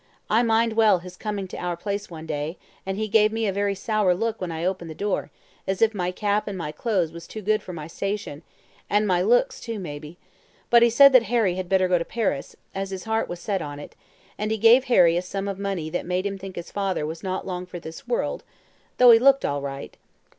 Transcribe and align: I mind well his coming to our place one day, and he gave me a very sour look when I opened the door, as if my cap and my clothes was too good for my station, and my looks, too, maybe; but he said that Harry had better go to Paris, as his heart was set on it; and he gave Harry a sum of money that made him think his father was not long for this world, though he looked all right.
I 0.31 0.41
mind 0.41 0.73
well 0.73 0.97
his 0.97 1.15
coming 1.15 1.47
to 1.49 1.57
our 1.57 1.77
place 1.77 2.09
one 2.09 2.25
day, 2.25 2.57
and 2.87 2.97
he 2.97 3.07
gave 3.07 3.31
me 3.31 3.45
a 3.45 3.53
very 3.53 3.75
sour 3.75 4.15
look 4.15 4.41
when 4.41 4.51
I 4.51 4.65
opened 4.65 4.89
the 4.89 4.95
door, 4.95 5.29
as 5.67 5.79
if 5.79 5.93
my 5.93 6.09
cap 6.09 6.47
and 6.47 6.57
my 6.57 6.71
clothes 6.71 7.11
was 7.11 7.27
too 7.27 7.43
good 7.43 7.61
for 7.61 7.71
my 7.71 7.85
station, 7.85 8.41
and 8.89 9.05
my 9.05 9.21
looks, 9.21 9.59
too, 9.61 9.77
maybe; 9.77 10.17
but 10.71 10.81
he 10.81 10.89
said 10.89 11.13
that 11.13 11.21
Harry 11.29 11.53
had 11.53 11.69
better 11.69 11.87
go 11.87 11.99
to 11.99 12.03
Paris, 12.03 12.55
as 12.73 12.89
his 12.89 13.03
heart 13.03 13.27
was 13.29 13.39
set 13.39 13.61
on 13.61 13.77
it; 13.79 13.95
and 14.39 14.49
he 14.49 14.57
gave 14.57 14.85
Harry 14.85 15.17
a 15.17 15.21
sum 15.21 15.47
of 15.47 15.59
money 15.59 15.87
that 15.91 16.07
made 16.07 16.25
him 16.25 16.39
think 16.39 16.55
his 16.55 16.71
father 16.71 17.05
was 17.05 17.21
not 17.21 17.45
long 17.45 17.67
for 17.67 17.77
this 17.79 18.07
world, 18.07 18.43
though 18.97 19.11
he 19.11 19.19
looked 19.19 19.45
all 19.45 19.61
right. 19.61 19.97